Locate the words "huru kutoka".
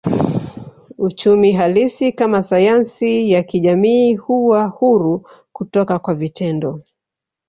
4.65-5.99